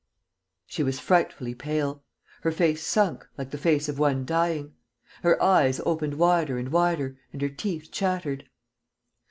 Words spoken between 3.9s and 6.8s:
one dying. Her eyes opened wider and